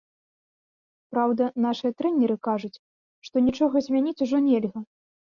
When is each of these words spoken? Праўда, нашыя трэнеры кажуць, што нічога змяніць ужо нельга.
Праўда, 1.15 1.43
нашыя 1.65 1.91
трэнеры 1.99 2.37
кажуць, 2.47 2.73
што 3.27 3.35
нічога 3.49 3.75
змяніць 3.89 4.15
ужо 4.27 4.37
нельга. 4.47 4.79